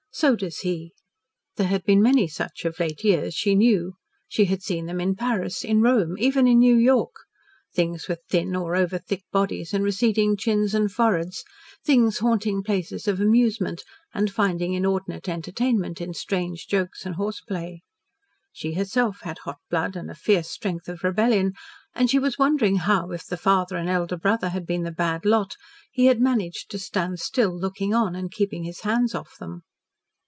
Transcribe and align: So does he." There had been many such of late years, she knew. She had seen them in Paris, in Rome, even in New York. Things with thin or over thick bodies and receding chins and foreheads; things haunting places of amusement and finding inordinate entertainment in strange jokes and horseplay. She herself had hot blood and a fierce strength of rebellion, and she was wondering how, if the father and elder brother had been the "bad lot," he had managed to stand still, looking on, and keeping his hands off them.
So 0.13 0.35
does 0.35 0.57
he." 0.59 0.91
There 1.55 1.69
had 1.69 1.85
been 1.85 2.01
many 2.01 2.27
such 2.27 2.65
of 2.65 2.81
late 2.81 3.01
years, 3.01 3.33
she 3.33 3.55
knew. 3.55 3.93
She 4.27 4.43
had 4.43 4.61
seen 4.61 4.85
them 4.85 4.99
in 4.99 5.15
Paris, 5.15 5.63
in 5.63 5.81
Rome, 5.81 6.17
even 6.17 6.47
in 6.49 6.59
New 6.59 6.75
York. 6.75 7.15
Things 7.73 8.09
with 8.09 8.19
thin 8.29 8.53
or 8.53 8.75
over 8.75 8.97
thick 8.97 9.23
bodies 9.31 9.73
and 9.73 9.85
receding 9.85 10.35
chins 10.35 10.75
and 10.75 10.91
foreheads; 10.91 11.45
things 11.85 12.17
haunting 12.19 12.61
places 12.61 13.07
of 13.07 13.21
amusement 13.21 13.83
and 14.13 14.29
finding 14.29 14.73
inordinate 14.73 15.29
entertainment 15.29 16.01
in 16.01 16.13
strange 16.13 16.67
jokes 16.67 17.05
and 17.05 17.15
horseplay. 17.15 17.81
She 18.51 18.73
herself 18.73 19.21
had 19.21 19.37
hot 19.45 19.59
blood 19.69 19.95
and 19.95 20.11
a 20.11 20.13
fierce 20.13 20.49
strength 20.49 20.89
of 20.89 21.05
rebellion, 21.05 21.53
and 21.95 22.09
she 22.09 22.19
was 22.19 22.37
wondering 22.37 22.75
how, 22.75 23.11
if 23.11 23.25
the 23.25 23.37
father 23.37 23.77
and 23.77 23.87
elder 23.87 24.17
brother 24.17 24.49
had 24.49 24.65
been 24.65 24.83
the 24.83 24.91
"bad 24.91 25.23
lot," 25.23 25.55
he 25.89 26.07
had 26.07 26.19
managed 26.19 26.69
to 26.71 26.77
stand 26.79 27.21
still, 27.21 27.57
looking 27.57 27.93
on, 27.93 28.13
and 28.13 28.29
keeping 28.33 28.65
his 28.65 28.81
hands 28.81 29.15
off 29.15 29.37
them. 29.39 29.61